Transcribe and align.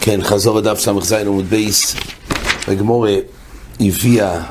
כן, 0.00 0.22
חזור 0.22 0.58
לדף 0.58 0.80
ס"ז 0.80 1.12
עמוד 1.12 1.44
ב', 1.44 1.96
הגמרא 2.68 3.14
הביאה, 3.80 4.42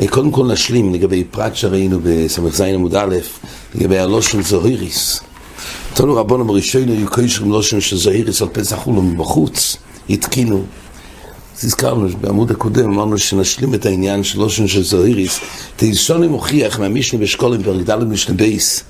אה, 0.00 0.08
קודם 0.08 0.30
כל 0.30 0.46
נשלים 0.46 0.94
לגבי 0.94 1.24
פרט 1.24 1.56
שראינו 1.56 2.00
בס"ז 2.02 2.60
עמוד 2.60 2.94
א', 2.94 3.16
לגבי 3.74 3.98
הלושן 3.98 4.42
זוהיריס. 4.42 5.20
תנו 5.94 6.16
רבונו 6.16 6.44
בראשינו 6.44 6.92
היו 6.92 7.10
קשרים 7.10 7.50
לושן 7.50 7.80
של 7.80 7.96
זוהיריס 7.96 8.42
על 8.42 8.48
פסח 8.48 8.86
אולו 8.86 9.02
מבחוץ, 9.02 9.76
התקינו. 10.10 10.64
אז 11.58 11.64
הזכרנו 11.64 12.08
בעמוד 12.20 12.50
הקודם, 12.50 12.92
אמרנו 12.92 13.18
שנשלים 13.18 13.74
את 13.74 13.86
העניין 13.86 14.24
של 14.24 14.38
לושן 14.38 14.66
של 14.68 14.82
זוהיריס. 14.82 15.40
תיסוני 15.76 16.26
מוכיח 16.26 16.78
מהמשנה 16.78 17.20
בשקלים 17.20 17.62
פרק 17.62 17.90
ד' 17.90 18.04
משנה 18.04 18.36
ב'. 18.36 18.84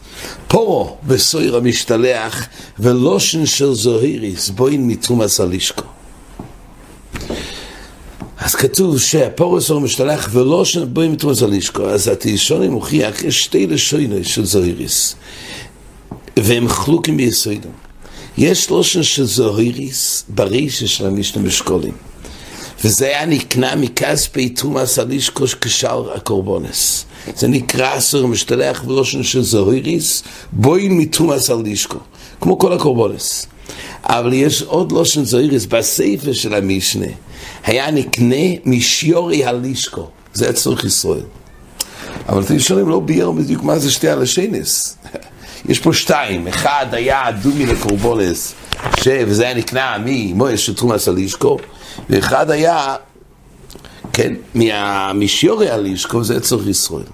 פרה 0.48 0.96
ושעיר 1.06 1.56
המשתלח 1.56 2.46
ולושן 2.78 3.46
של 3.46 3.74
זוהיריס 3.74 4.48
בוין 4.48 4.86
מתרומס 4.86 5.40
הלישקו. 5.40 5.84
אז 8.38 8.54
כתוב 8.54 9.00
שהפורס 9.00 9.70
הוא 9.70 9.80
משתלח 9.80 10.28
ולא 10.32 10.64
שבואים 10.64 11.12
מתרומס 11.12 11.42
הלישקו, 11.42 11.88
אז 11.88 12.08
התישוני 12.08 12.68
מוכיח, 12.68 13.22
יש 13.22 13.44
שתי 13.44 13.66
לשוינו 13.66 14.16
של 14.24 14.44
זוהיריס, 14.44 15.14
והם 16.36 16.68
חלוקים 16.68 17.16
ביסוידם. 17.16 17.70
יש 18.38 18.70
לושן 18.70 19.02
של 19.02 19.24
זוהיריס 19.24 20.24
ברישה 20.28 20.86
של 20.86 21.06
המשנה 21.06 21.42
בשקולים. 21.42 21.92
וזה 22.84 23.06
היה 23.06 23.26
נקנה 23.26 23.76
מכספי 23.76 24.48
תרומס 24.48 24.98
הלישקו 24.98 25.44
כשאר 25.60 26.12
הקורבונס. 26.14 27.04
זה 27.36 27.48
נקרא 27.48 27.98
אסור 27.98 28.28
משתלח 28.28 28.84
ולושן 28.86 29.22
של 29.22 29.42
זוהיריס, 29.42 30.22
בואים 30.52 30.98
מתרומס 30.98 31.50
הלישקו, 31.50 31.98
כמו 32.40 32.58
כל 32.58 32.72
הקורבונס. 32.72 33.46
אבל 34.04 34.32
יש 34.32 34.62
עוד 34.62 34.92
לושן 34.92 35.24
זוהיריס 35.24 35.66
בספר 35.66 36.32
של 36.32 36.54
המשנה. 36.54 37.06
היה 37.64 37.90
נקנה 37.90 38.46
משיורי 38.64 39.44
הלישקו, 39.44 40.08
זה 40.32 40.52
צורך 40.52 40.84
ישראל. 40.84 41.24
אבל 42.28 42.42
אתם 42.42 42.58
שואלים 42.58 42.88
לא 42.88 43.00
ביאר 43.00 43.30
בדיוק 43.30 43.62
מה 43.62 43.78
זה 43.78 43.90
שתי 43.90 44.08
הלשנס. 44.08 44.96
יש 45.68 45.78
פה 45.78 45.92
שתיים, 45.92 46.48
אחד 46.48 46.86
היה 46.92 47.24
דומי 47.42 47.66
לקורבולס, 47.66 48.54
ש... 49.00 49.08
וזה 49.26 49.44
היה 49.44 49.54
נקנה 49.54 49.96
ממויש 50.04 50.66
של 50.66 50.74
תרומס 50.74 51.08
הלישקו, 51.08 51.58
ואחד 52.10 52.50
היה, 52.50 52.96
כן, 54.12 54.34
משיורי 55.14 55.70
הלישקו, 55.70 56.24
זה 56.24 56.40
צורך 56.40 56.66
ישראל. 56.66 57.04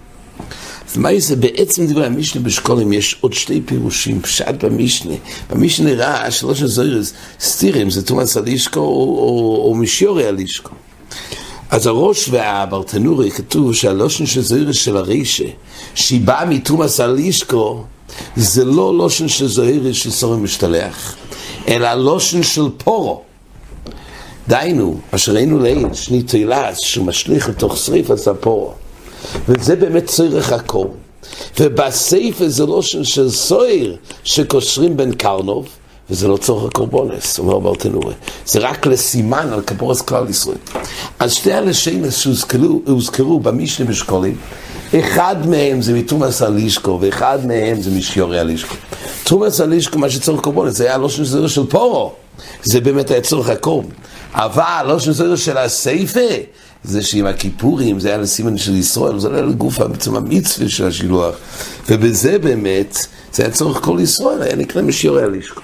אז 0.91 0.97
מה 0.97 1.09
זה 1.19 1.37
בעצם 1.37 1.87
דברי 1.87 2.07
המשנה 2.07 2.43
בשקולים 2.43 2.93
יש 2.93 3.17
עוד 3.21 3.33
שתי 3.33 3.61
פירושים, 3.67 4.23
פשט 4.23 4.65
במשנה. 4.65 5.15
במשנה 5.51 5.95
ראה 5.95 6.31
שלוש 6.31 6.63
הזוירס 6.63 7.13
סטירים, 7.41 7.91
זה 7.91 8.07
תומאס 8.07 8.37
הלישקו 8.37 8.81
או, 8.81 8.87
או, 8.87 9.63
או 9.69 9.75
משיורי 9.75 10.27
הלישקו. 10.27 10.71
אז 11.71 11.87
הראש 11.87 12.29
והברטנורי 12.29 13.31
כתוב 13.31 13.75
שהלושן 13.75 14.27
של 14.27 14.41
זוירס 14.43 14.77
של 14.77 14.97
הרישה, 14.97 15.45
שהיא 15.95 16.21
באה 16.21 16.45
מתומאס 16.45 17.01
הלישקו, 17.01 17.85
זה 18.37 18.65
לא 18.65 18.99
לושן 18.99 19.29
של 19.29 19.47
זוירס 19.47 19.97
של 19.97 20.11
סורי 20.11 20.39
משתלח, 20.39 21.17
אלא 21.69 21.95
לושן 21.95 22.43
של 22.43 22.69
פורו. 22.77 23.26
דהיינו, 24.49 25.01
אשר 25.11 25.33
ראינו 25.33 25.59
לעיל, 25.59 25.95
שני 25.95 26.23
תהילס, 26.23 26.79
שהוא 26.79 27.07
משליך 27.07 27.49
לתוך 27.49 27.77
שריפת 27.77 28.27
הפורו. 28.27 28.73
וזה 29.49 29.77
באמת 29.77 30.07
צורך 30.07 30.53
הקור. 30.53 30.95
ובסייפה 31.61 32.49
זה 32.49 32.67
לא 32.67 32.83
של 32.83 33.31
סויר 33.31 33.97
שקושרים 34.25 34.97
בין 34.97 35.13
קרנוב, 35.13 35.69
וזה 36.11 36.29
לא 36.29 36.37
צורך 36.37 36.65
הקורבונס, 36.65 37.39
אומר 37.39 37.59
ברטנורה. 37.59 38.13
זה 38.47 38.59
רק 38.59 38.87
לסימן 38.87 39.49
על 39.53 39.61
כפורס 39.63 40.01
כלל 40.01 40.31
ישראל. 40.31 40.57
אז 41.19 41.33
שתי 41.33 41.53
הלשיינס 41.53 42.19
שהוזכרו 42.19 43.41
במשנה 43.41 43.87
בשקולים, 43.87 44.37
אחד 44.99 45.37
מהם 45.47 45.83
זה 45.83 45.93
מתומאס 45.93 46.43
הלישקו, 46.43 46.99
ואחד 47.01 47.47
מהם 47.47 47.83
זה 47.83 47.91
משיורי 47.91 48.39
הלישקו. 48.39 48.75
תומאס 49.25 49.61
הלישקו, 49.61 49.99
מה 49.99 50.11
שצורך 50.11 50.41
קורבונס, 50.41 50.77
זה 50.77 50.85
היה 50.85 50.99
לא 50.99 51.09
של 51.09 51.49
של 51.49 51.67
פורו. 51.67 52.13
זה 52.63 52.81
באמת 52.81 53.11
היה 53.11 53.21
צורך 53.21 53.49
הקורבן. 53.49 53.89
אבל 54.37 54.87
לא 54.87 54.99
של 54.99 55.37
של 55.37 55.59
הסייפה, 55.59 56.21
זה 56.85 57.03
שעם 57.03 57.27
הכיפורים 57.27 58.01
זה 58.01 58.09
היה 58.09 58.19
לסימן 58.19 58.59
של 58.59 58.75
ישראל, 58.75 59.19
זה 59.19 59.29
לא 59.29 59.35
היה 59.35 59.47
לגוף 59.47 59.79
בעצם 59.79 60.17
המצווה 60.17 60.69
של 60.69 60.87
השילוח. 60.87 61.35
ובזה 61.89 62.39
באמת, 62.39 62.97
זה 63.33 63.43
היה 63.43 63.53
צורך 63.53 63.85
כל 63.85 63.99
ישראל, 64.01 64.43
היה 64.43 64.57
נקרא 64.57 64.83
משיורי 64.83 65.23
הלישקו. 65.23 65.61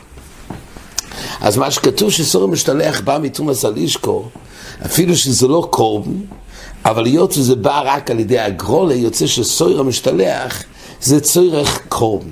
אז 1.41 1.56
מה 1.56 1.71
שכתוב 1.71 2.10
שסור 2.10 2.49
משתלח 2.49 3.00
בא 3.00 3.19
מתומאס 3.22 3.65
הלישקו, 3.65 4.28
אפילו 4.87 5.16
שזה 5.16 5.49
לא 5.49 5.69
קורבן, 5.71 6.21
אבל 6.84 7.04
היות 7.04 7.33
שזה 7.33 7.54
בא 7.54 7.83
רק 7.84 8.10
על 8.10 8.21
ידי 8.21 8.39
הגרולה, 8.39 8.94
יוצא 8.94 9.27
שסויר 9.27 9.81
המשתלח 9.81 10.62
זה 11.00 11.21
צורך 11.21 11.81
קורבן. 11.89 12.31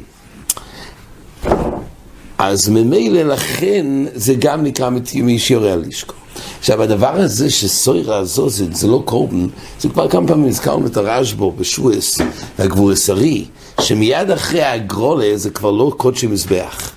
אז 2.39 2.69
ממילא 2.69 3.23
לכן 3.23 3.87
זה 4.15 4.35
גם 4.35 4.65
נקרא 4.65 4.91
משיורי 5.15 5.73
הלישקו. 5.73 6.20
עכשיו 6.59 6.83
הדבר 6.83 7.15
הזה 7.15 7.51
שסוירה 7.51 8.19
הזוזת 8.19 8.75
זה 8.75 8.87
לא 8.87 9.03
קורבן, 9.05 9.47
זה 9.81 9.89
כבר 9.89 10.09
כמה 10.09 10.29
פעמים 10.29 10.49
הזכרנו 10.49 10.87
את 10.87 10.97
הרשב"ו 10.97 11.53
בשועס, 11.53 12.19
הגבורסרי, 12.59 13.45
שמיד 13.81 14.31
אחרי 14.31 14.63
הגרולה 14.63 15.33
זה 15.35 15.51
כבר 15.51 15.71
לא 15.71 15.93
קודשי 15.97 16.27
מזבח. 16.27 16.91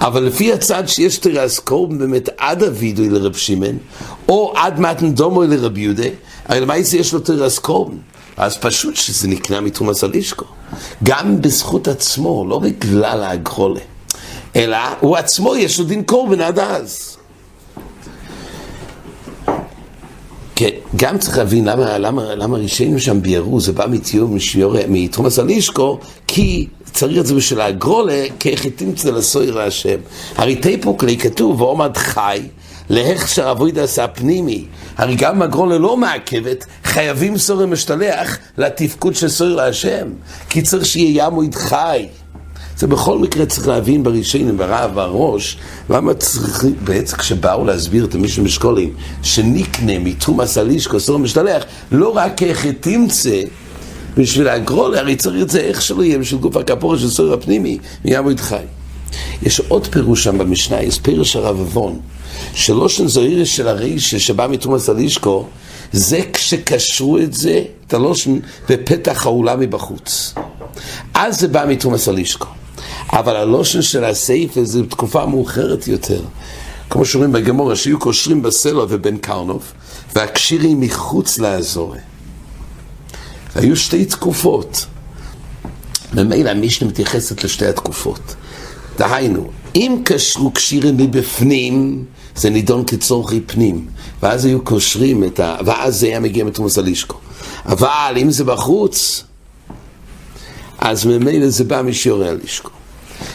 אבל 0.00 0.22
לפי 0.22 0.52
הצד 0.52 0.88
שיש 0.88 1.18
תרס 1.18 1.58
קורבן 1.58 1.98
באמת 1.98 2.28
עד 2.36 2.62
אבידו 2.62 3.02
לרב 3.02 3.34
שמעון, 3.34 3.78
או 4.28 4.52
עד 4.56 4.80
מתן 4.80 5.12
דומו 5.12 5.42
לרב 5.42 5.78
יהודה, 5.78 6.08
הרי 6.46 6.60
למעשה 6.60 6.96
יש 6.96 7.12
לו 7.12 7.20
תרס 7.20 7.58
קורבן. 7.58 7.96
אז 8.36 8.56
פשוט 8.56 8.96
שזה 8.96 9.28
נקנה 9.28 9.60
מתרומס 9.60 10.04
הלישקו. 10.04 10.44
גם 11.02 11.40
בזכות 11.40 11.88
עצמו, 11.88 12.46
לא 12.48 12.58
בגלל 12.58 13.24
הגרולה, 13.24 13.80
אלא 14.56 14.76
הוא 15.00 15.16
עצמו 15.16 15.56
יש 15.56 15.78
לו 15.78 15.84
דין 15.84 16.02
קורבן 16.02 16.40
עד 16.40 16.58
אז. 16.58 17.17
כן, 20.58 20.70
גם 20.96 21.18
צריך 21.18 21.38
להבין 21.38 21.64
למה, 21.64 21.98
למה, 21.98 22.34
למה 22.34 22.56
רישינו 22.56 23.00
שם 23.00 23.22
ביארו, 23.22 23.60
זה 23.60 23.72
בא 23.72 23.86
מתיאור 23.90 24.36
מתרומס 24.88 25.38
הלישקו, 25.38 25.98
כי 26.26 26.66
צריך 26.92 27.18
את 27.18 27.26
זה 27.26 27.34
בשביל 27.34 27.60
הגרולה, 27.60 28.24
כאיך 28.40 28.66
תמצא 28.66 29.10
לסויר 29.10 29.54
להשם. 29.54 29.98
הרי 30.36 30.56
תיפוקלי 30.56 31.16
כתוב, 31.16 31.60
ועומד 31.60 31.96
חי, 31.96 32.40
להכשר 32.90 33.50
אבוידס 33.50 33.98
הפנימי. 33.98 34.64
הרי 34.96 35.14
גם 35.16 35.42
הגרולה 35.42 35.78
לא 35.78 35.96
מעכבת, 35.96 36.64
חייבים 36.84 37.38
סורי 37.38 37.66
משתלח 37.66 38.38
לתפקוד 38.58 39.14
של 39.14 39.28
סויר 39.28 39.56
להשם. 39.56 40.08
כי 40.48 40.62
צריך 40.62 40.86
שיהיה 40.86 41.26
ימויד 41.26 41.54
חי. 41.54 42.06
זה 42.78 42.86
בכל 42.86 43.18
מקרה 43.18 43.46
צריך 43.46 43.68
להבין 43.68 44.02
בראשונים, 44.02 44.56
ברב, 44.56 44.94
בראש, 44.94 45.58
למה 45.90 46.14
צריך, 46.14 46.64
בעצם 46.84 47.16
כשבאו 47.16 47.64
להסביר 47.64 48.04
את 48.04 48.14
מישהו 48.14 48.44
משקולים, 48.44 48.94
שניקנה 49.22 49.98
מתומאס 49.98 50.58
הלישקו, 50.58 51.00
סור 51.00 51.18
משתלח, 51.18 51.64
לא 51.92 52.16
רק 52.16 52.42
איך 52.42 52.66
תמצא, 52.80 53.40
בשביל 54.16 54.48
הגרול, 54.48 54.96
הרי 54.96 55.16
צריך 55.16 55.42
את 55.42 55.50
זה 55.50 55.60
איך 55.60 55.82
שלא 55.82 56.02
יהיה, 56.02 56.18
בשביל 56.18 56.40
גוף 56.40 56.56
הכפורה 56.56 56.98
של 56.98 57.10
סור 57.10 57.32
הפנימי, 57.32 57.78
מיעמוד 58.04 58.40
חי. 58.40 58.62
יש 59.42 59.60
עוד 59.60 59.86
פירוש 59.86 60.24
שם 60.24 60.38
במשנה, 60.38 60.82
יש 60.82 60.98
פירוש 60.98 61.36
הרב 61.36 61.60
אבון, 61.60 62.00
שלושן 62.54 63.06
זוהירס 63.08 63.48
של 63.48 63.68
הרישה 63.68 64.18
שבא 64.18 64.46
מתומאס 64.50 64.88
הלישקו, 64.88 65.46
זה 65.92 66.20
כשקשרו 66.32 67.18
את 67.18 67.34
זה, 67.34 67.62
את 67.86 67.94
הלושן, 67.94 68.38
בפתח 68.68 69.26
האולם 69.26 69.60
מבחוץ. 69.60 70.34
אז 71.14 71.40
זה 71.40 71.48
בא 71.48 71.64
מתומאס 71.68 72.08
הלישקו. 72.08 72.57
אבל 73.12 73.36
הלושן 73.36 73.82
של 73.82 74.04
הסעיף 74.04 74.50
זה 74.62 74.86
תקופה 74.86 75.26
מאוחרת 75.26 75.88
יותר. 75.88 76.22
כמו 76.90 77.04
שאומרים 77.04 77.32
בגמורה, 77.32 77.76
שיהיו 77.76 77.98
קושרים 77.98 78.42
בסלו 78.42 78.86
ובן 78.88 79.16
קרנוב, 79.16 79.72
והקשירים 80.14 80.80
מחוץ 80.80 81.38
לאזור. 81.38 81.94
והיו 83.56 83.76
שתי 83.76 84.04
תקופות. 84.04 84.86
ממילא 86.14 86.50
המשנה 86.50 86.88
מתייחסת 86.88 87.44
לשתי 87.44 87.66
התקופות. 87.66 88.34
דהיינו, 88.98 89.50
אם 89.74 90.02
קשרו 90.04 90.50
קשירים 90.50 90.96
מבפנים, 90.96 92.04
זה 92.36 92.50
נידון 92.50 92.84
כצורכי 92.84 93.40
פנים, 93.40 93.86
ואז 94.22 94.44
היו 94.44 94.64
קושרים 94.64 95.24
את 95.24 95.40
ה... 95.40 95.56
ואז 95.66 96.00
זה 96.00 96.06
היה 96.06 96.20
מגיע 96.20 96.44
מתרומת 96.44 96.78
הלשכה. 96.78 97.16
אבל 97.64 98.14
אם 98.16 98.30
זה 98.30 98.44
בחוץ, 98.44 99.24
אז 100.78 101.06
ממילא 101.06 101.48
זה 101.48 101.64
בא 101.64 101.82
משיירי 101.82 102.28
הלשכה. 102.28 102.77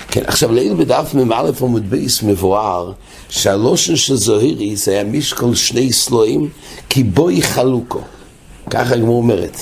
כן, 0.08 0.22
עכשיו 0.28 0.52
לעיל 0.52 0.74
בדף 0.74 1.14
מ"א 1.14 1.52
עמוד 1.62 1.90
ב' 1.90 2.24
מבואר 2.24 2.92
שהלושן 3.30 3.96
של 3.96 4.16
זוהיריס 4.16 4.88
היה 4.88 5.04
משקול 5.04 5.56
שני 5.56 5.94
סלעים 5.94 6.50
כי 6.90 7.04
בעי 7.04 7.42
חלוקה. 7.42 8.02
ככה 8.70 8.94
הגמרא 8.96 9.18
אומרת. 9.18 9.58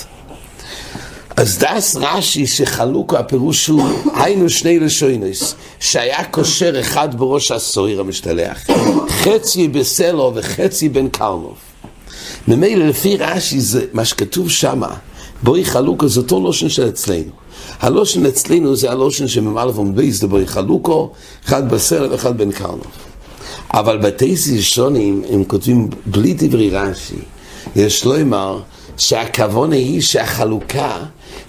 אז 1.38 1.58
דעת 1.58 1.96
רש"י 1.96 2.48
שחלוקה 2.48 3.18
הפירוש 3.18 3.68
הוא 3.68 3.84
היינו 4.16 4.50
שני 4.50 4.80
לשונות 4.80 5.56
שהיה 5.80 6.24
קושר 6.24 6.80
אחד 6.80 7.16
בראש 7.20 7.52
השעיר 7.52 8.00
המשתלח 8.00 8.68
חצי 9.10 9.68
בסלו 9.68 10.32
וחצי 10.36 10.90
בן 10.90 11.08
קרנוב 11.10 11.56
ממילא 12.48 12.86
לפי 12.86 13.18
רש"י 13.18 13.60
זה 13.60 13.86
מה 13.94 14.06
שכתוב 14.06 14.50
שמה 14.50 14.94
בואי 15.44 15.66
חלוקו 15.66 16.08
זה 16.08 16.20
אותו 16.20 16.40
לושן 16.40 16.70
של 16.70 16.90
אצלנו 16.90 17.41
הלושן 17.80 18.26
אצלנו 18.26 18.76
זה 18.76 18.92
הלושן 18.92 19.28
שממלא 19.28 19.72
ומבייס 19.76 20.24
בואי 20.24 20.48
חלוקו 20.48 21.10
אחד 21.46 21.70
בסלו 21.74 22.12
ואחד 22.12 22.38
בן 22.38 22.52
קרנוב 22.52 22.88
אבל 23.74 23.98
בתי 23.98 24.36
ראשונים 24.56 25.24
הם 25.30 25.44
כותבים 25.44 25.90
בלי 26.06 26.34
דברי 26.34 26.70
רש"י 26.70 27.16
יש 27.76 28.06
לומר 28.06 28.60
שהכוונה 28.98 29.76
היא 29.76 30.02
שהחלוקה 30.02 30.98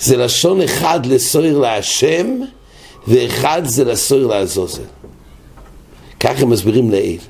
זה 0.01 0.17
לשון 0.17 0.61
אחד 0.61 1.07
לסויר 1.07 1.59
להשם 1.59 2.27
ואחד 3.09 3.63
זה 3.65 3.85
לסויר 3.85 4.27
לעזוזל. 4.27 4.83
כך 6.21 6.43
הם 6.43 6.51
מסבירים 6.51 6.91
לעיל. 6.91 7.21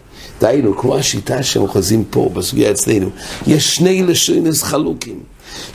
דהיינו, 0.41 0.77
כמו 0.77 0.97
השיטה 0.97 1.43
שהם 1.43 1.69
חוזים 1.69 2.05
פה 2.11 2.31
בסוגיה 2.35 2.71
אצלנו, 2.71 3.11
יש 3.47 3.77
שני 3.77 4.03
לשונס 4.03 4.63
חלוקים. 4.63 5.21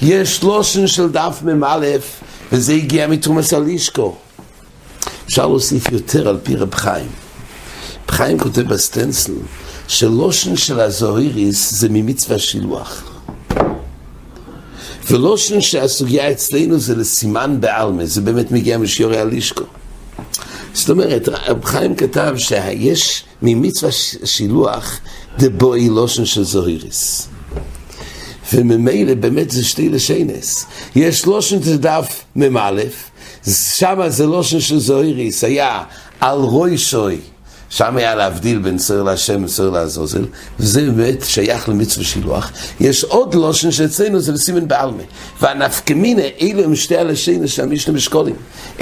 יש 0.02 0.44
לושן 0.44 0.88
של 0.88 1.10
דף 1.10 1.42
מ"א, 1.44 1.86
וזה 2.52 2.74
הגיע 2.74 3.08
מתרומס 3.08 3.54
הלישקו. 3.54 4.16
אפשר 5.26 5.48
להוסיף 5.48 5.92
יותר 5.92 6.28
על 6.28 6.38
פי 6.44 6.56
רב 6.56 6.76
חיים. 6.76 7.10
רב 8.04 8.12
חיים 8.12 8.40
כותב 8.40 8.62
בסטנסל 8.62 9.34
שלושן 9.88 10.56
של 10.56 10.80
הזוהיריס 10.80 11.72
זה 11.74 11.88
ממצווה 11.90 12.40
שילוח. 12.40 13.04
ולושן 15.10 15.62
שהסוגיה 15.62 16.32
אצלנו 16.32 16.80
זה 16.80 16.96
לסימן 16.96 17.62
בעלמה, 17.62 18.06
זה 18.06 18.22
באמת 18.22 18.52
מגיע 18.52 18.78
משיורי 18.78 19.20
הלישקו. 19.20 19.64
זאת 20.74 20.90
אומרת, 20.90 21.30
רב 21.30 21.66
חיים 21.66 21.96
כתב 21.96 22.34
שיש 22.38 23.24
ממצווה 23.42 23.92
שילוח 24.24 25.00
דבוי 25.38 25.90
לושן 25.90 26.26
של 26.26 26.44
זוהיריס. 26.44 27.28
וממילא 28.54 29.14
באמת 29.14 29.52
זה 29.52 29.64
שתי 29.64 29.90
לשנס. 29.90 30.66
יש 30.96 31.26
לושן 31.26 31.64
של 31.64 31.78
דף 31.78 32.24
מ"א, 32.36 32.82
שמה 33.76 34.10
זה 34.10 34.26
לושן 34.26 34.60
של 34.60 34.80
זוהיריס, 34.80 35.44
היה 35.44 35.84
על 36.20 36.38
רוי 36.38 36.78
שוי. 36.78 37.18
שם 37.70 37.98
היה 37.98 38.16
להבדיל 38.16 38.58
בין 38.60 38.80
סוהר 38.80 39.04
להשם 39.04 39.44
וסוהר 39.44 39.70
לעזוזל, 39.70 40.26
וזה 40.60 40.82
באמת 40.92 41.26
שייך 41.26 41.70
למצווה 41.70 42.06
שילוח. 42.06 42.52
יש 42.80 43.04
עוד 43.04 43.36
לושן 43.36 43.72
שאצלנו 43.72 44.20
זה 44.20 44.32
לסימן 44.32 44.68
בעלמה. 44.68 45.04
והנפקמינה, 45.42 46.22
אלו 46.42 46.64
הם 46.64 46.76
שתי 46.76 46.98
הלשינו 46.98 47.48
שהמשנה 47.48 47.94
משקולים. 47.94 48.36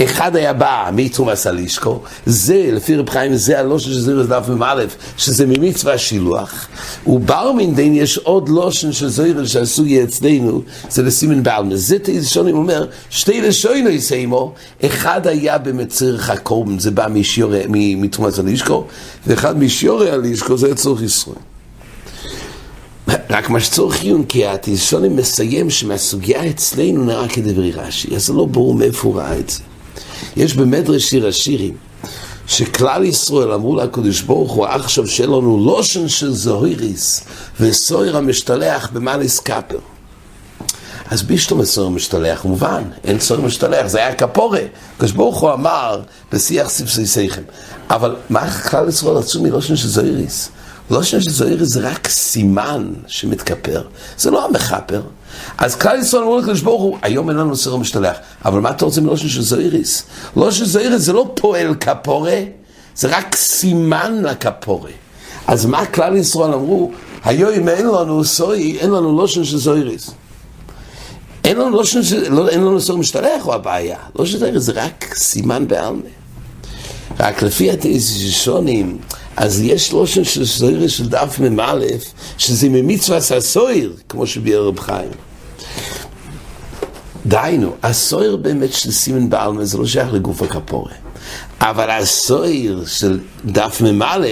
אחד 0.03 0.35
היה 0.35 0.53
בא 0.53 0.89
מתרומס 0.93 1.47
הלישקו, 1.47 2.01
זה, 2.25 2.69
לפי 2.71 2.95
רב 2.95 3.09
חיים, 3.09 3.35
זה 3.35 3.59
הלושן 3.59 3.89
שזה 3.89 4.23
דף 4.23 4.49
מ"א, 4.49 4.83
שזה 5.17 5.45
ממצווה 5.45 5.97
שילוח. 5.97 6.67
וברמין 7.07 7.75
דין 7.75 7.95
יש 7.95 8.17
עוד 8.17 8.49
לושן 8.49 8.91
של 8.91 9.07
זוהר 9.07 9.45
שעשו 9.45 9.83
אצלנו, 10.03 10.61
זה 10.89 11.03
לסימן 11.03 11.43
בעלמה. 11.43 11.75
זה 11.75 11.97
תשעונים 12.03 12.55
אומר, 12.55 12.87
שתי 13.09 13.41
לשוינו 13.41 13.89
יסיימו, 13.89 14.53
אחד 14.85 15.27
היה 15.27 15.57
במציר 15.57 16.17
חקום, 16.17 16.79
זה 16.79 16.91
בא 16.91 17.07
מתרומס 17.69 18.39
הלישקו, 18.39 18.74
לישקו, 18.75 18.83
ואחד 19.27 19.59
משיורי 19.59 20.11
הלישקו 20.11 20.57
זה 20.57 20.75
צורך 20.75 21.01
ישראל. 21.01 21.37
רק 23.29 23.49
מה 23.49 23.59
שצורך 23.59 24.01
עיון, 24.01 24.25
כי 24.25 24.47
התיסוני 24.47 25.09
מסיים 25.09 25.69
שמהסוגיה 25.69 26.49
אצלנו 26.49 27.05
נראה 27.05 27.27
כדברי 27.27 27.71
רש"י, 27.71 28.15
אז 28.15 28.25
זה 28.25 28.33
לא 28.33 28.45
ברור 28.45 28.73
מאיפה 28.73 29.07
הוא 29.07 29.15
ראה 29.15 29.39
את 29.39 29.49
זה. 29.49 29.59
יש 30.37 30.55
במדרש 30.55 31.09
שיר 31.09 31.27
השירים, 31.27 31.73
שכלל 32.47 33.03
ישראל 33.03 33.51
אמרו 33.51 33.75
לקדוש 33.75 34.21
ברוך 34.21 34.51
הוא, 34.51 34.65
עכשיו 34.65 35.07
שיהיה 35.07 35.27
לנו 35.27 35.65
לושן 35.65 36.07
של 36.07 36.31
זוהיריס 36.31 37.23
וסויר 37.59 38.17
המשתלח 38.17 38.89
במאליס 38.93 39.39
קאפר. 39.39 39.94
אז 41.11 41.23
בישלום 41.23 41.61
הסוהר 41.61 41.89
משתלח, 41.89 42.45
מובן, 42.45 42.83
אין 43.03 43.19
סוהר 43.19 43.41
משתלח, 43.41 43.87
זה 43.87 43.97
היה 43.97 44.15
כפורה. 44.15 44.61
הקדוש 44.95 45.11
ברוך 45.11 45.39
הוא 45.39 45.53
אמר 45.53 46.01
בשיח 46.31 46.69
ספסיסיכם. 46.69 47.41
אבל 47.89 48.15
מה 48.29 48.51
כלל 48.51 48.89
ישראל 48.89 49.15
רצו 49.15 49.41
מלושן 49.41 49.75
של 49.75 49.87
זויריס? 49.87 50.49
לושן 50.89 51.21
של 51.21 51.29
זויריס 51.29 51.69
זה 51.69 51.89
רק 51.89 52.07
סימן 52.07 52.93
שמתכפר, 53.07 53.83
זה 54.17 54.31
לא 54.31 54.45
המכפר. 54.45 55.01
אז 55.57 55.75
כלל 55.75 55.99
ישראל 55.99 56.23
אמרו 56.23 56.37
לקדוש 56.37 56.61
ברוך 56.61 56.81
הוא, 56.81 56.97
היום 57.01 57.29
אין 57.29 57.37
לנו 57.37 57.55
סוהר 57.55 57.77
משתלח, 57.77 58.17
אבל 58.45 58.59
מה 58.59 58.69
אתה 58.69 58.85
רוצה 58.85 59.01
מלושן 59.01 59.27
של 59.27 59.41
זויריס? 59.41 60.03
לושן 60.35 60.57
של 60.57 60.65
זויריס 60.65 61.01
זה 61.01 61.13
לא 61.13 61.31
פועל 61.33 61.75
כפורה, 61.75 62.39
זה 62.95 63.17
רק 63.17 63.35
סימן 63.35 64.21
לכפורה. 64.23 64.91
אז 65.47 65.65
מה 65.65 65.85
כלל 65.85 66.15
ישראל 66.15 66.53
אמרו? 66.53 66.91
היום 67.23 67.69
אין 67.69 67.85
לנו 67.85 68.23
סוי, 68.23 68.77
אין 68.79 68.91
לנו 68.91 69.17
לושן 69.17 69.43
של 69.43 69.57
זויריס. 69.57 70.11
אין 71.45 71.57
לנו 71.57 71.69
לושן, 71.69 71.99
לא, 72.29 72.49
אין 72.49 72.61
לנו 72.61 72.81
סוהר 72.81 72.99
משתלח 72.99 73.43
הוא 73.43 73.53
הבעיה, 73.53 73.97
לושן 74.15 74.39
של 74.39 74.57
זה 74.57 74.71
רק 74.75 75.13
סימן 75.13 75.67
בעלמה. 75.67 76.01
רק 77.19 77.41
לפי 77.41 77.71
התשעונים, 77.71 78.97
אז 79.37 79.61
יש 79.61 79.91
לושן 79.91 80.23
של 80.23 80.45
סוהר 80.45 80.87
של 80.87 81.09
דף 81.09 81.39
מ"א, 81.39 81.79
שזה 82.37 82.69
ממצווה 82.69 83.17
הסוהר, 83.17 83.91
כמו 84.09 84.27
שביאר 84.27 84.67
רב 84.67 84.79
חיים. 84.79 85.11
דהיינו, 87.25 87.71
הסוהר 87.83 88.35
באמת 88.35 88.73
של 88.73 88.91
סימן 88.91 89.29
בעלמה 89.29 89.65
זה 89.65 89.77
לא 89.77 89.85
שייך 89.85 90.13
לגוף 90.13 90.41
הכפורה. 90.41 90.91
אבל 91.61 91.89
הסויר 91.89 92.83
של 92.87 93.19
דף 93.45 93.81
מ"א 93.81 94.27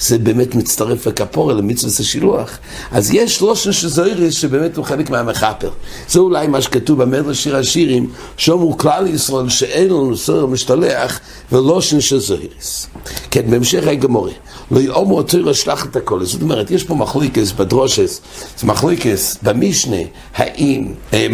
זה 0.00 0.18
באמת 0.18 0.54
מצטרף 0.54 1.06
לכפורה, 1.06 1.54
למצוות 1.54 2.00
השילוח. 2.00 2.58
אז 2.90 3.10
יש 3.10 3.40
לושן 3.40 3.72
של 3.72 3.88
זויריס 3.88 4.34
שבאמת 4.34 4.76
הוא 4.76 4.84
חלק 4.84 5.10
מהמחפר. 5.10 5.70
זה 6.08 6.18
אולי 6.18 6.46
מה 6.46 6.60
שכתוב 6.60 7.02
במדרש 7.02 7.42
שיר 7.42 7.56
השירים, 7.56 8.10
שאומרו 8.36 8.78
כלל 8.78 9.06
ישראל 9.06 9.48
שאין 9.48 9.88
לנו 9.88 10.16
סויר 10.16 10.46
משתלח 10.46 11.20
ולושן 11.52 12.00
של 12.00 12.18
זויריס. 12.18 12.86
כן, 13.30 13.50
בהמשך 13.50 13.86
הגמורי. 13.86 14.32
לא 14.70 14.80
יאמרו 14.80 15.22
תוירה 15.22 15.54
שלח 15.54 15.86
את 15.86 15.96
הכל. 15.96 16.24
זאת 16.24 16.42
אומרת, 16.42 16.70
יש 16.70 16.84
פה 16.84 16.94
מחלוקס 16.94 17.52
בדרושס, 17.52 18.20
זה 18.58 18.66
מחלוקס 18.66 19.38
במשנה, 19.42 19.96
האם, 20.36 20.86
אה, 21.12 21.26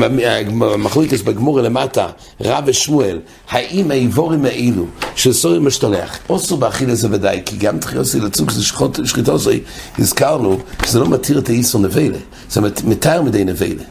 מחלוקס 1.00 1.22
בגמורי 1.22 1.62
למטה, 1.62 2.06
רב 2.40 2.64
ושמואל, 2.66 3.18
האם 3.50 3.90
האיבורים 3.90 4.44
האלו 4.44 4.84
של 5.16 5.32
סורי 5.32 5.58
משתלח, 5.58 6.18
אוסו 6.28 6.56
באכילה 6.56 6.94
זה 6.94 7.08
ודאי, 7.10 7.42
כי 7.46 7.56
גם 7.56 7.78
תחיוסי 7.78 8.20
לצוג 8.20 8.50
זה 8.50 8.62
שחיתו 9.04 9.38
זה, 9.38 9.58
הזכרנו 9.98 10.58
שזה 10.86 10.98
לא 10.98 11.08
מתיר 11.08 11.38
את 11.38 11.48
האיסו 11.48 11.78
נבלה, 11.78 12.18
זה 12.50 12.60
מתאר 12.84 13.22
מדי 13.22 13.44
נבלה. 13.44 13.84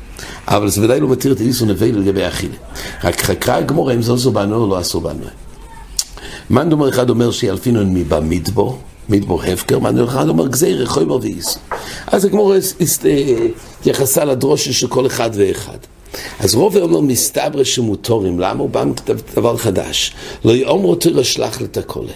אבל 0.48 0.70
זה 0.70 0.82
ודאי 0.82 1.00
לא 1.00 1.08
מתיר 1.08 1.32
את 1.32 1.40
האיסו 1.40 1.66
נבלה 1.66 1.92
לגבי 1.92 2.28
אכילה. 2.28 2.56
רק 3.04 3.22
חקרה 3.22 3.56
הגמורה 3.56 3.94
אם 3.94 4.02
זה 4.02 4.14
עשו 4.14 4.32
בנו 4.32 4.56
או 4.56 4.68
לא 4.68 4.78
עשו 4.78 5.02
בנו. 5.02 5.26
מאן 6.50 6.70
דומר 6.70 6.90
אחד 6.90 7.10
אומר 7.10 7.32
שילפינון 7.32 7.94
מבמדבו, 7.94 8.78
מדבור 9.10 9.44
הפקר, 9.44 9.80
מאן 9.80 9.96
דומר 9.96 10.10
אחד 10.10 10.30
אומר 10.30 10.48
גזיר, 10.48 10.86
חומר 10.86 11.18
ואיסו. 11.22 11.60
אז 12.08 12.26
הגמורה 12.26 12.58
התייחסה 13.80 14.26
לדרושה 14.26 14.74
של 14.74 14.88
כל 14.88 15.08
אחד 15.08 15.30
ואחד. 15.34 15.78
אז 16.40 16.56
רוב 16.56 16.78
אומר 16.78 17.02
מסתברא 17.02 17.64
שמוטורים, 17.64 18.40
למה 18.40 18.60
הוא 18.60 18.70
בא 18.70 18.82
עם 18.82 18.94
דבר 19.36 19.58
חדש? 19.58 20.14
לא 20.46 20.52
יאמרו 20.52 20.96
תרא 20.96 21.24
שלח 21.24 21.62
לתקולה. 21.62 22.12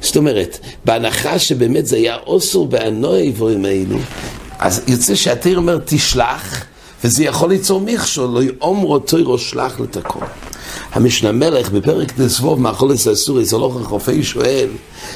זאת 0.00 0.16
אומרת, 0.16 0.58
בהנחה 0.84 1.38
שבאמת 1.38 1.86
זה 1.86 1.96
היה 1.96 2.16
אוסור 2.26 2.66
בענוי 2.66 3.20
העברים 3.20 3.64
האלו, 3.64 3.98
אז 4.58 4.82
יוצא 4.86 5.14
שהתיר 5.14 5.58
אומר 5.58 5.78
תשלח, 5.84 6.64
וזה 7.04 7.24
יכול 7.24 7.48
ליצור 7.48 7.80
מכשול, 7.80 8.30
לא 8.30 8.42
יאמרו 8.42 8.98
תרא 8.98 9.36
שלח 9.36 9.80
לתקולה. 9.80 10.26
המשנה 10.92 11.32
מלך 11.32 11.70
בפרק 11.70 12.18
דסבוב 12.18 12.60
מאכולס 12.60 13.08
זה 13.42 13.58
לא 13.58 13.80
חופי 13.84 14.22
שואל, 14.22 14.68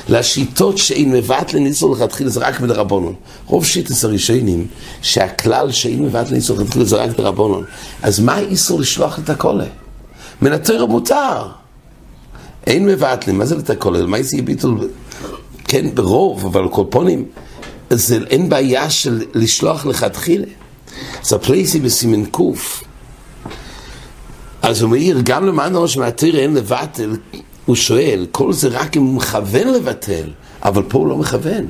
לשיטות 0.08 0.78
שאין 0.78 1.12
מבטלן 1.12 1.66
איסור 1.66 1.96
לכתחילה 1.96 2.30
זה 2.30 2.40
רק 2.40 2.60
בדרבנון. 2.60 3.14
רוב 3.46 3.66
שיטס 3.66 4.04
הראשונים, 4.04 4.66
שהכלל 5.02 5.72
שאין 5.72 6.02
מבטלן 6.04 6.34
איסור 6.34 6.58
לכתחילה 6.58 6.84
זה 6.84 6.96
רק 6.96 7.10
בדרבנון. 7.10 7.64
אז 8.02 8.20
מה 8.20 8.38
איסור 8.38 8.80
לשלוח 8.80 9.18
את 9.18 9.30
הקולה? 9.30 9.66
מן 10.42 10.52
מותר. 10.88 11.46
אין 12.66 12.86
מבטלן, 12.86 13.36
מה 13.36 13.46
זה 13.46 13.56
לתקולה? 13.56 14.06
מה 14.06 14.22
זה 14.22 14.42
ביטול? 14.42 14.88
כן, 15.64 15.94
ברוב, 15.94 16.46
אבל 16.46 16.68
קופונים, 16.68 17.24
זה 17.90 18.18
אין 18.30 18.48
בעיה 18.48 18.90
של 18.90 19.22
לשלוח 19.34 19.86
לכתחילה. 19.86 20.46
אז 21.24 21.32
הפלייסי 21.32 21.80
בסימן 21.80 22.24
קוף. 22.24 22.84
אז 24.62 24.82
הוא 24.82 24.90
מעיר, 24.90 25.20
גם 25.24 25.46
למען 25.46 25.72
ראש 25.74 25.96
מהתרא 25.96 26.38
אין 26.38 26.54
לבטל, 26.54 27.16
הוא 27.66 27.76
שואל, 27.76 28.26
כל 28.30 28.52
זה 28.52 28.68
רק 28.68 28.96
אם 28.96 29.02
הוא 29.02 29.14
מכוון 29.14 29.68
לבטל, 29.68 30.24
אבל 30.62 30.82
פה 30.88 30.98
הוא 30.98 31.08
לא 31.08 31.16
מכוון. 31.16 31.66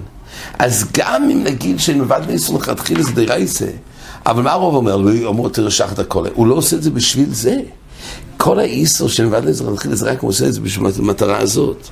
אז 0.59 0.85
גם 0.93 1.31
אם 1.31 1.45
נגיד 1.45 1.81
שנבט 1.81 2.27
ניסו 2.29 2.59
לכתחילה 2.59 3.03
זה 3.03 3.13
דרייסה, 3.13 3.67
אבל 4.27 4.43
מה 4.43 4.53
הרוב 4.53 4.75
אומר? 4.75 4.97
לא 4.97 5.29
אמרו 5.29 5.49
תרשח 5.49 5.93
את 5.93 5.99
הכל, 5.99 6.27
הוא 6.35 6.47
לא 6.47 6.55
עושה 6.55 6.77
את 6.77 6.83
זה 6.83 6.91
בשביל 6.91 7.29
זה. 7.31 7.57
כל 8.37 8.59
האיסור 8.59 9.09
של 9.09 9.25
נבד 9.25 9.45
לזרח 9.45 9.69
להתחיל 9.69 9.95
זה 9.95 10.11
רק 10.11 10.23
עושה 10.23 10.47
את 10.47 10.53
זה 10.53 10.61
בשביל 10.61 10.87
המטרה 10.99 11.39
הזאת. 11.39 11.89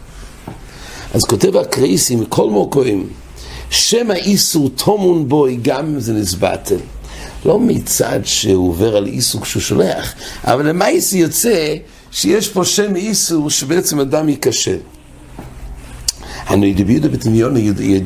אז 1.15 1.25
כותב 1.25 1.57
הקרייסי 1.57 2.17
מכל 2.17 2.51
מוקוים, 2.51 3.07
שם 3.71 4.11
האיסור 4.11 4.71
תומון 4.85 5.29
בוי 5.29 5.59
גם 5.63 5.87
אם 5.87 6.01
זה 6.01 6.13
נסבטל. 6.13 6.77
לא 7.45 7.59
מצד 7.59 8.21
שהוא 8.25 8.69
עובר 8.69 8.97
על 8.97 9.07
איסור 9.07 9.41
כשהוא 9.41 9.63
שולח, 9.63 10.15
אבל 10.45 10.69
למעשה 10.69 11.17
יוצא 11.17 11.75
שיש 12.13 12.49
פה 12.49 12.65
שם 12.65 12.97
איסור 12.97 13.51
שבעצם 13.51 14.01
אדם 14.01 14.29
ייכשל. 14.29 14.79
הנוידע 16.47 16.85
ביהודה 16.85 17.09
בתמיון 17.09 17.57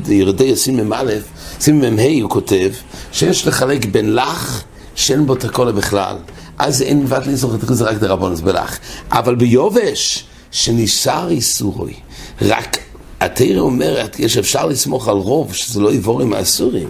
ירדי 0.09 0.55
סימם 0.55 0.93
א', 0.93 1.13
סימם 1.59 1.99
ה' 1.99 2.21
הוא 2.21 2.29
כותב 2.29 2.71
שיש 3.11 3.47
לחלק 3.47 3.85
בין 3.85 4.15
לך 4.15 4.63
שאין 4.95 5.25
בו 5.25 5.33
את 5.33 5.43
הכל 5.43 5.71
בכלל. 5.71 6.15
אז 6.57 6.81
אין 6.81 7.03
מבט 7.03 7.27
לאיסור 7.27 7.53
חתיכות 7.53 7.77
זה 7.77 7.83
רק 7.83 7.97
דרבנוס 7.97 8.41
בלך. 8.41 8.77
אבל 9.11 9.35
ביובש, 9.35 10.25
שנשאר 10.51 11.29
איסורוי, 11.29 11.93
רק 12.41 12.77
התרא 13.21 13.59
אומרת, 13.59 14.17
אפשר 14.39 14.65
לסמוך 14.65 15.07
על 15.07 15.17
רוב, 15.17 15.53
שזה 15.53 15.79
לא 15.79 15.93
יבורים 15.93 16.29
מהסורים. 16.29 16.87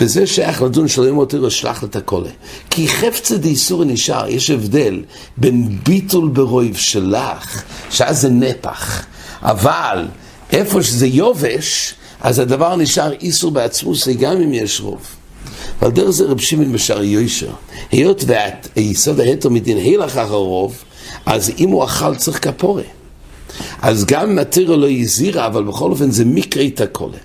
וזה 0.00 0.26
שייך 0.26 0.62
לדון 0.62 0.88
שלא 0.88 1.06
יאמר 1.06 1.24
תרא 1.24 1.50
שלח 1.50 1.82
לתקולה. 1.82 2.30
כי 2.70 2.88
חפצה 2.88 3.36
דאיסור 3.36 3.84
נשאר, 3.84 4.28
יש 4.28 4.50
הבדל 4.50 5.02
בין 5.36 5.78
ביטול 5.82 6.28
ברויב 6.28 6.76
שלך, 6.76 7.62
שאז 7.90 8.20
זה 8.20 8.28
נפח, 8.28 9.06
אבל 9.42 10.06
איפה 10.52 10.82
שזה 10.82 11.06
יובש, 11.06 11.94
אז 12.20 12.38
הדבר 12.38 12.76
נשאר 12.76 13.12
איסור 13.12 13.50
בעצמו, 13.50 13.94
זה 13.94 14.12
גם 14.12 14.40
אם 14.40 14.52
יש 14.52 14.80
רוב. 14.80 15.00
ועל 15.82 15.90
דרך 15.90 16.10
זה 16.10 16.24
רב 16.24 16.40
שמעון 16.40 16.72
בשער 16.72 17.02
יושר, 17.02 17.50
היות 17.90 18.24
והיסוד 18.26 19.20
ההתר 19.20 19.48
מדין 19.48 19.76
הילך 19.76 20.16
אחר 20.16 20.34
רוב, 20.34 20.76
אז 21.26 21.52
אם 21.58 21.68
הוא 21.68 21.84
אכל 21.84 22.14
צריך 22.14 22.44
כפורה. 22.48 22.82
אז 23.82 24.04
גם 24.04 24.30
אם 24.30 24.38
התירה 24.38 24.76
לא 24.76 24.90
הזהירה, 24.90 25.46
אבל 25.46 25.64
בכל 25.64 25.90
אופן 25.90 26.10
זה 26.10 26.24
מקרי 26.24 26.70
תקולה. 26.70 27.18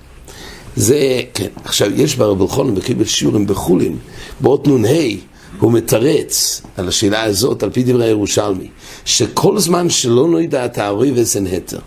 זה, 0.75 1.21
כן, 1.33 1.47
עכשיו 1.63 2.01
יש 2.01 2.15
ברב 2.15 2.41
אלחונן 2.41 2.75
בקיבל 2.75 3.05
שיעורים 3.05 3.47
בחולין, 3.47 3.97
באות 4.41 4.67
נ"ה, 4.67 4.87
הוא 5.59 5.71
מתרץ 5.71 6.61
על 6.77 6.87
השאלה 6.87 7.23
הזאת, 7.23 7.63
על 7.63 7.69
פי 7.69 7.83
דברי 7.83 8.05
הירושלמי, 8.05 8.67
שכל 9.05 9.59
זמן 9.59 9.89
שלא 9.89 10.27
נוידע 10.27 10.65
את 10.65 10.77
הארי 10.77 11.11
וסן 11.15 11.47
התר. 11.47 11.79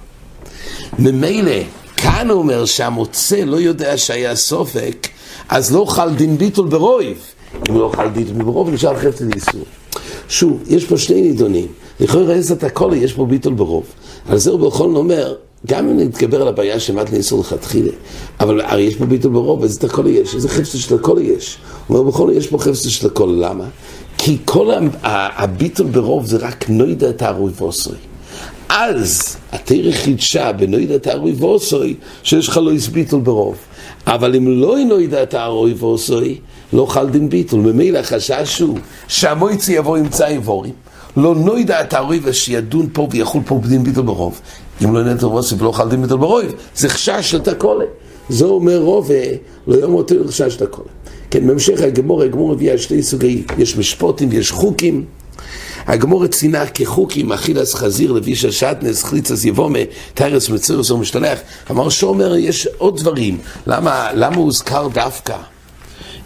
ממילא, 0.99 1.63
כאן 1.97 2.31
הוא 2.31 2.39
אומר 2.39 2.65
שהמוצא 2.65 3.37
לא 3.37 3.57
יודע 3.57 3.97
שהיה 3.97 4.37
סופק, 4.37 5.09
אז 5.49 5.73
לא 5.73 5.85
חל 5.89 6.15
דין 6.15 6.39
ביטול 6.39 6.69
ברויב. 6.69 7.19
אם 7.71 7.79
לא 7.79 7.93
חל 7.97 8.09
דין 8.09 8.25
ביטול 8.25 8.43
ברוב, 8.43 8.71
נשאר 8.71 8.99
חפץ 8.99 9.21
לאיסור. 9.21 9.65
שוב, 10.29 10.63
יש 10.67 10.85
פה 10.85 10.99
שני 10.99 11.23
נידונים. 11.23 11.67
לכאורה 12.01 12.35
איזה 12.35 12.57
תקולה, 12.57 12.97
יש 12.97 13.13
פה 13.13 13.27
ביטול 13.27 13.55
ברוב. 13.55 13.85
על 14.29 14.39
זה 14.39 14.51
הוא 14.51 14.71
בכל 14.71 14.97
אומר, 14.97 15.35
גם 15.67 15.89
אם 15.89 16.01
נתגבר 16.01 16.43
על 16.43 16.49
הבעיה 16.49 16.81
של 16.81 16.95
מת 16.95 17.13
לאיסור 17.13 17.41
לכתחילה, 17.41 17.93
אבל 18.41 18.61
הרי 18.61 18.83
יש 18.83 18.97
פה 18.97 19.07
ביטול 19.07 19.33
ברוב, 19.33 19.63
איזה 19.63 19.81
תקולה 19.81 20.11
יש? 20.11 20.35
איזה 20.35 20.49
חפץ 20.49 20.77
של 20.77 20.99
תקולה 20.99 21.23
יש? 21.23 21.59
הוא 21.87 21.99
אומר, 21.99 22.11
בכל 22.11 22.31
יש 22.35 22.47
פה 22.47 22.59
חפץ 22.59 22.87
של 22.87 23.09
תקולה, 23.09 23.49
למה? 23.49 23.65
כי 24.19 24.39
כל 24.45 24.71
הביטול 25.03 25.87
ברוב 25.87 26.27
זה 26.27 26.37
רק 26.37 26.71
נוידע 26.71 27.11
את 27.11 27.23
הערוי 27.23 27.53
ועושרי. 27.57 27.97
אז 28.69 29.37
התרא 29.53 29.93
חידשה 29.93 30.53
בנוידע 30.53 30.95
את 30.95 31.07
הערוי 31.07 31.33
ועושרי, 31.39 31.95
שיש 32.23 32.49
לך 32.49 32.57
לא 32.57 32.73
ביטול 32.93 33.21
ברוב. 33.21 33.57
אבל 34.07 34.37
אם 34.37 34.61
לא 34.61 34.77
נוידע 34.89 35.23
את 35.23 35.35
הערוי 35.35 35.75
ועושרי, 35.79 36.39
לא 36.73 36.87
חל 36.87 37.09
דין 37.09 37.29
ביטול. 37.29 37.61
ממילא 37.61 37.99
החשש 37.99 38.61
הוא 38.61 38.79
שהמויצי 39.09 39.73
יבוא 39.73 39.97
עם 39.97 40.09
צי 40.09 40.39
וורים. 40.45 40.73
לא 41.19 41.35
נוידע 41.35 41.81
את 41.81 41.93
הערוי 41.93 42.21
ושידון 42.23 42.89
פה 42.93 43.09
ויחול 43.11 43.43
פה 43.47 43.59
בדין 43.59 43.85
ביטול 43.85 44.05
ברוב. 44.05 44.41
אם 44.85 44.95
לא 44.95 45.05
נטל 45.05 45.27
ועושרי 45.27 45.59
ולא 45.61 45.73
חל 45.73 45.89
דין 45.89 46.03
ביטול 46.03 46.19
ברוב, 46.19 46.43
זה 46.77 46.89
חשש 46.89 47.31
של 47.31 47.41
תקולה. 47.41 47.85
זה 48.29 48.45
אומר 48.45 48.79
רוב, 48.79 49.11
לא 49.67 49.77
יום 49.77 49.95
אותו 49.95 50.15
חשש 50.29 50.57
תקולה. 50.57 50.89
כן, 51.31 51.47
בהמשך 51.47 51.81
הגמור, 51.81 52.23
הגמור 52.23 52.53
הביאה 52.53 52.79
שני 52.79 53.03
סוגי, 53.03 53.45
יש 53.59 53.77
משפוטים 53.77 54.29
ויש 54.29 54.51
חוקים. 54.51 55.05
הגמור 55.87 56.27
ציינה 56.27 56.67
כחוקים, 56.67 57.33
אכילס 57.33 57.75
חזיר, 57.75 58.13
לביש 58.13 58.45
השטנס, 58.45 59.05
חליצס 59.05 59.45
יבומה, 59.45 59.79
תרס 60.15 60.49
מצרס 60.49 60.91
ומשתלח. 60.91 61.39
אמר 61.71 61.89
שאומר, 61.89 62.37
יש 62.37 62.69
עוד 62.79 62.97
דברים. 62.97 63.39
למה, 63.67 64.09
למה 64.15 64.37
הוזכר 64.37 64.89
דווקא? 64.89 65.37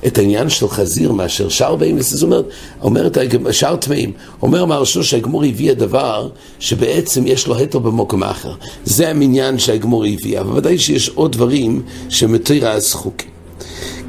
את 0.07 0.19
העניין 0.19 0.49
של 0.49 0.69
חזיר 0.69 1.13
מאשר 1.13 1.49
שאר 1.49 1.77
בהמס, 1.77 2.15
זאת 2.15 2.23
אומרת, 2.23 2.45
אומרת 2.83 3.19
שאר 3.51 3.77
טמאים, 3.77 4.13
אומר 4.43 4.65
מהרשו 4.65 5.05
שהגמור 5.05 5.45
הביא 5.45 5.71
הדבר 5.71 6.29
שבעצם 6.59 7.27
יש 7.27 7.47
לו 7.47 7.55
היתר 7.57 7.79
במוקם 7.79 8.23
אחר. 8.23 8.55
זה 8.85 9.09
המניין 9.09 9.59
שהגמור 9.59 10.05
הביא, 10.05 10.41
אבל 10.41 10.57
ודאי 10.57 10.79
שיש 10.79 11.09
עוד 11.09 11.33
דברים 11.33 11.83
שמתירה 12.09 12.73
הזחוקים. 12.73 13.29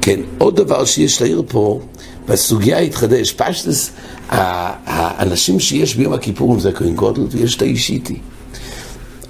כן, 0.00 0.20
עוד 0.38 0.56
דבר 0.56 0.84
שיש 0.84 1.22
להעיר 1.22 1.42
פה, 1.48 1.80
והסוגיה 2.28 2.78
התחדש, 2.78 3.32
פשטס, 3.32 3.90
האנשים 4.28 5.60
שיש 5.60 5.94
ביום 5.94 6.12
הכיפורים 6.12 6.60
זה 6.60 6.68
הכהן 6.68 6.94
גודל 6.94 7.22
ויש 7.30 7.56
את 7.56 7.62
האישיתי. 7.62 8.18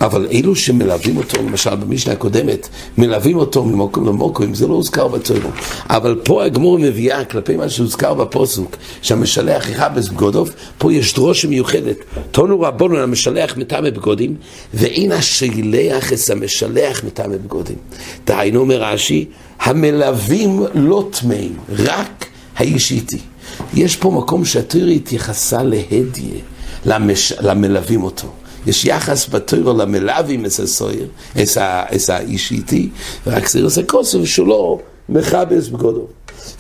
אבל 0.01 0.27
אלו 0.33 0.57
שמלווים 0.57 1.17
אותו, 1.17 1.43
למשל 1.43 1.75
במשנה 1.75 2.13
הקודמת, 2.13 2.69
מלווים 2.99 3.37
אותו 3.37 3.65
ממוקם 3.65 4.07
למוקם, 4.07 4.55
זה 4.55 4.67
לא 4.67 4.75
הוזכר 4.75 5.09
בתוירו. 5.09 5.51
אבל 5.91 6.21
פה 6.25 6.45
הגמור 6.45 6.79
מביאה 6.79 7.25
כלפי 7.25 7.57
מה 7.57 7.69
שהוזכר 7.69 8.15
בפוסוק, 8.15 8.77
שהמשלח 9.03 9.69
יכבס 9.69 10.09
בגודוב, 10.09 10.51
פה 10.79 10.93
יש 10.93 11.15
דרושה 11.15 11.49
מיוחדת. 11.49 11.97
תונו 12.31 12.61
רבונו 12.61 12.99
המשלח 12.99 13.57
מטעמי 13.57 13.91
בגודים, 13.91 14.35
ואין 14.75 15.13
השילח 15.13 16.13
את 16.13 16.31
המשלח 16.31 17.05
מטעמי 17.05 17.39
בגודים. 17.39 17.77
דהיינו 18.27 18.61
אומר 18.61 18.83
רש"י, 18.83 19.25
המלווים 19.61 20.63
לא 20.75 21.09
טמאים, 21.11 21.57
רק 21.79 22.27
האיש 22.57 22.93
איתי. 22.93 23.19
יש 23.75 23.97
פה 23.97 24.11
מקום 24.11 24.45
שהתורה 24.45 24.87
התייחסה 24.87 25.63
להדיה, 25.63 26.41
למש... 26.87 27.33
למלווים 27.41 28.03
אותו. 28.03 28.29
יש 28.67 28.85
יחס 28.85 29.29
בתורה 29.31 29.73
למלווים 29.73 30.47
את 30.47 30.51
הסויר, 30.51 31.09
את 31.37 32.09
האיש 32.09 32.53
איתי, 32.53 32.89
ורק 33.27 33.49
זה 33.49 33.63
עושה 33.63 33.83
כוסף 33.83 34.25
שלא 34.25 34.79
מכבס 35.09 35.69
בגודו. 35.69 36.07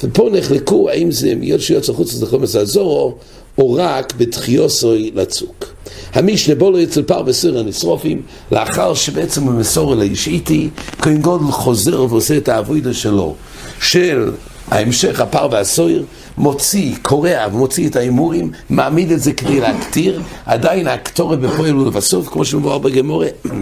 ופה 0.03 0.31
נחלקו 0.33 0.91
האם 0.91 1.11
זה 1.11 1.35
מיד 1.35 1.61
שיוצא 1.61 1.93
חוץ 1.93 2.23
לחומץ 2.23 2.57
הזורו, 2.57 3.15
או 3.59 3.73
רק 3.73 4.15
בתחיוסוי 4.17 5.11
לצוק. 5.15 5.67
המשנה 6.13 6.55
בו 6.55 6.71
לא 6.71 6.83
אצל 6.83 7.03
פר 7.03 7.23
בסיר 7.23 7.59
הנשרופים, 7.59 8.23
לאחר 8.53 8.95
שבעצם 8.95 9.43
הוא 9.43 9.53
מסור 9.53 9.93
אל 9.93 10.01
האיש 10.01 10.27
איתי, 10.27 10.71
כהן 10.99 11.21
גודל 11.21 11.45
חוזר 11.45 12.07
ועושה 12.09 12.37
את 12.37 12.49
העבודה 12.49 12.95
שלו, 12.95 13.35
של 13.81 14.31
ההמשך, 14.71 15.21
הפר 15.21 15.49
והסויר, 15.51 16.05
מוציא, 16.39 16.95
קורע 17.03 17.47
ומוציא 17.53 17.89
את 17.89 17.97
ההימורים, 17.97 18.51
מעמיד 18.71 19.11
את 19.11 19.21
זה 19.21 19.33
כדי 19.33 19.61
להקטיר, 19.61 20.23
עדיין 20.47 20.89
הקטורת 20.89 21.41
בפועל 21.41 21.71
הוא 21.71 21.87
לבסוף, 21.87 22.29
כמו 22.29 22.45
שמבואר 22.45 22.79
בגמורה, 22.79 23.29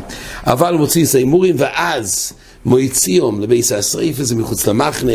אבל 0.47 0.75
מוציא 0.75 1.05
את 1.05 1.15
ההימורים, 1.15 1.55
ואז 1.59 2.33
מויציום 2.65 3.41
לבייס 3.41 3.73
השריף, 3.73 4.17
וזה 4.19 4.35
מחוץ 4.35 4.67
למחנה, 4.67 5.13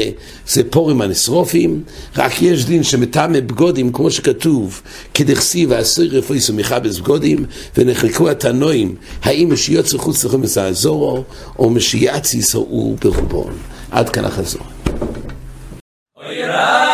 זה 0.48 0.62
פורים 0.70 1.02
הנשרופים, 1.02 1.84
רק 2.18 2.42
יש 2.42 2.66
דין 2.66 2.84
שמטעמי 2.84 3.42
בגודים, 3.42 3.92
כמו 3.92 4.12
שכתוב, 4.12 4.82
כדכסי 5.14 5.66
והסיר 5.66 6.18
רפויסו 6.18 6.54
מחבס 6.54 6.98
בגודים, 6.98 7.46
ונחלקו 7.78 8.30
התנועים, 8.30 8.96
האם 9.24 9.54
משיוצא 9.54 9.98
חוץ 9.98 10.26
לחומס 10.26 10.58
האזורו, 10.58 11.24
או 11.60 11.70
משיאציס 11.70 12.54
הוא 12.54 12.98
ברובון. 13.02 13.54
עד 13.92 14.10
כאן 14.10 14.26
החזור. 14.26 14.77
Hare 16.58 16.87